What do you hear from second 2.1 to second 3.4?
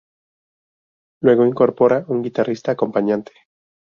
guitarrista acompañante.